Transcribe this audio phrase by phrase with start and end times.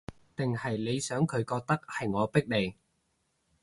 [0.35, 2.75] 定係你想佢覺得，係我逼你